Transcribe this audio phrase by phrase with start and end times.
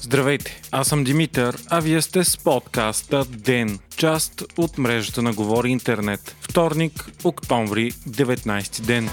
[0.00, 5.70] Здравейте, аз съм Димитър, а вие сте с подкаста ДЕН, част от мрежата на Говори
[5.70, 6.36] Интернет.
[6.40, 9.10] Вторник, октомври, 19 ден.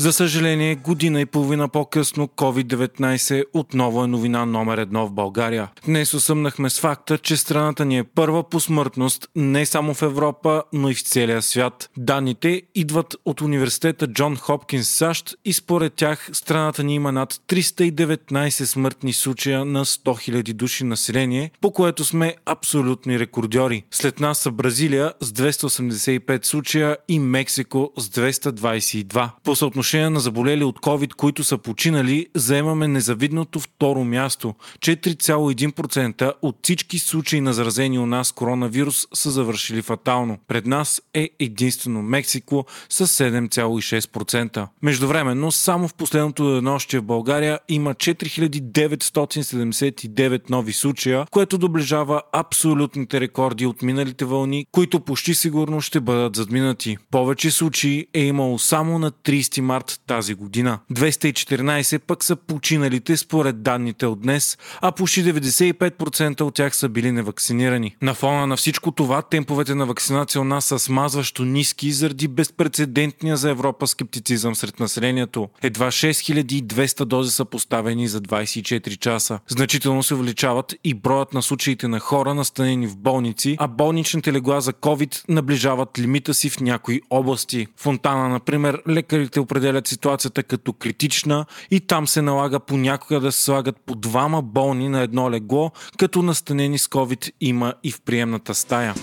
[0.00, 5.68] За съжаление, година и половина по-късно COVID-19 отново е новина номер едно в България.
[5.86, 10.62] Днес осъмнахме с факта, че страната ни е първа по смъртност не само в Европа,
[10.72, 11.90] но и в целия свят.
[11.96, 18.64] Данните идват от университета Джон Хопкинс САЩ и според тях страната ни има над 319
[18.64, 23.84] смъртни случая на 100 000 души население, по което сме абсолютни рекордьори.
[23.90, 29.30] След нас са Бразилия с 285 случая и Мексико с 222.
[29.44, 34.54] По съотношение отношение на заболели от COVID, които са починали, заемаме незавидното второ място.
[34.78, 40.38] 4,1% от всички случаи на заразени у нас коронавирус са завършили фатално.
[40.48, 44.66] Пред нас е единствено Мексико с 7,6%.
[44.82, 53.66] Междувременно, само в последното денощие в България има 4979 нови случая, което доближава абсолютните рекорди
[53.66, 56.96] от миналите вълни, които почти сигурно ще бъдат задминати.
[57.10, 60.78] Повече случаи е имало само на 30 марта март тази година.
[60.92, 67.12] 214 пък са починалите според данните от днес, а почти 95% от тях са били
[67.12, 67.96] невакцинирани.
[68.02, 73.36] На фона на всичко това, темповете на вакцинация у нас са смазващо ниски заради безпредседентния
[73.36, 75.48] за Европа скептицизъм сред населението.
[75.62, 79.38] Едва 6200 дози са поставени за 24 часа.
[79.48, 84.60] Значително се увеличават и броят на случаите на хора настанени в болници, а болничните легла
[84.60, 87.66] за COVID наближават лимита си в някои области.
[87.76, 93.42] Фонтана, например, лекарите определят определят ситуацията като критична и там се налага понякога да се
[93.42, 98.54] слагат по двама болни на едно легло, като настанени с COVID има и в приемната
[98.54, 98.94] стая.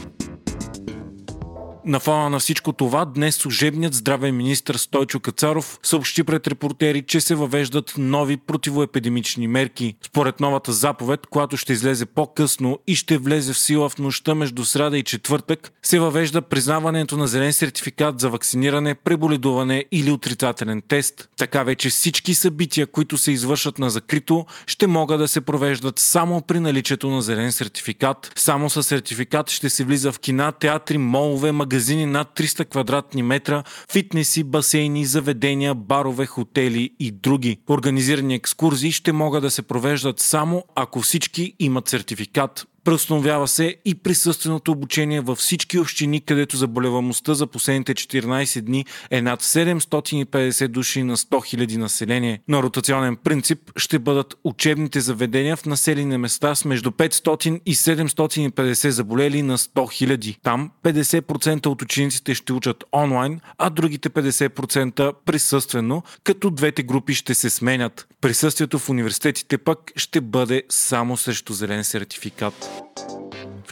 [1.88, 7.22] На фона на всичко това, днес служебният здравен министр Стойчо Кацаров съобщи пред репортери, че
[7.22, 9.96] се въвеждат нови противоепидемични мерки.
[10.06, 14.66] Според новата заповед, която ще излезе по-късно и ще влезе в сила в нощта между
[14.66, 21.30] сряда и четвъртък, се въвежда признаването на зелен сертификат за вакциниране, преболедуване или отрицателен тест.
[21.38, 26.42] Така вече всички събития, които се извършат на закрито, ще могат да се провеждат само
[26.42, 28.32] при наличието на зелен сертификат.
[28.36, 33.24] Само с сертификат ще се влиза в кина, театри, молове, магазини магазини над 300 квадратни
[33.24, 37.58] метра, фитнеси, басейни, заведения, барове, хотели и други.
[37.70, 42.66] Организирани екскурзии ще могат да се провеждат само ако всички имат сертификат.
[42.86, 49.22] Преустановява се и присъственото обучение във всички общини, където заболеваността за последните 14 дни е
[49.22, 52.40] над 750 души на 100 000 население.
[52.48, 58.90] На ротационен принцип ще бъдат учебните заведения в населени места с между 500 и 750
[58.90, 59.70] заболели на 100
[60.18, 60.38] 000.
[60.44, 67.34] Там 50% от учениците ще учат онлайн, а другите 50% присъствено, като двете групи ще
[67.34, 68.08] се сменят.
[68.22, 72.75] Присъствието в университетите пък ще бъде само срещу зелен сертификат.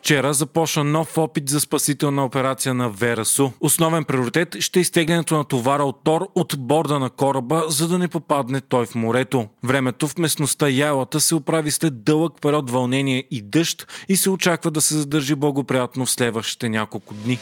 [0.04, 3.52] Вчера започна нов опит за спасителна операция на Верасу.
[3.60, 7.98] Основен приоритет ще е изтеглянето на товара от Тор от борда на кораба, за да
[7.98, 9.48] не попадне той в морето.
[9.64, 14.72] Времето в местността Ялата се оправи след дълъг период вълнение и дъжд и се очаква
[14.72, 17.40] да се задържи благоприятно в следващите няколко дни.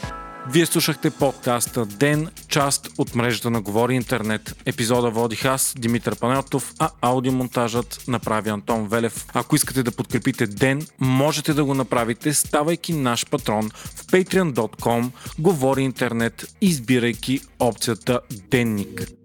[0.50, 4.56] Вие слушахте подкаста Ден, част от мрежата на Говори Интернет.
[4.66, 9.26] Епизода водих аз, Димитър Панелтов, а аудиомонтажът направи Антон Велев.
[9.34, 15.82] Ако искате да подкрепите Ден, можете да го направите, ставайки наш патрон в patreon.com, Говори
[15.82, 18.20] Интернет, избирайки опцията
[18.50, 19.21] Денник.